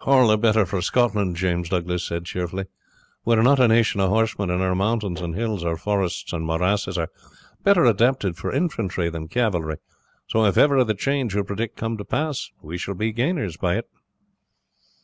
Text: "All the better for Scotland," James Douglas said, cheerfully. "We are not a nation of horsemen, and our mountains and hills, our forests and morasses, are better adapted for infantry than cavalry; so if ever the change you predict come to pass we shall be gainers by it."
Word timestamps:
"All 0.00 0.26
the 0.26 0.36
better 0.36 0.66
for 0.66 0.82
Scotland," 0.82 1.36
James 1.36 1.68
Douglas 1.68 2.02
said, 2.04 2.24
cheerfully. 2.24 2.64
"We 3.24 3.36
are 3.36 3.44
not 3.44 3.60
a 3.60 3.68
nation 3.68 4.00
of 4.00 4.08
horsemen, 4.10 4.50
and 4.50 4.60
our 4.60 4.74
mountains 4.74 5.20
and 5.20 5.36
hills, 5.36 5.64
our 5.64 5.76
forests 5.76 6.32
and 6.32 6.44
morasses, 6.44 6.98
are 6.98 7.10
better 7.62 7.84
adapted 7.84 8.36
for 8.36 8.50
infantry 8.50 9.08
than 9.08 9.28
cavalry; 9.28 9.76
so 10.26 10.46
if 10.46 10.58
ever 10.58 10.82
the 10.82 10.94
change 10.94 11.36
you 11.36 11.44
predict 11.44 11.76
come 11.76 11.96
to 11.96 12.04
pass 12.04 12.50
we 12.60 12.76
shall 12.76 12.94
be 12.94 13.12
gainers 13.12 13.56
by 13.56 13.76
it." 13.76 13.88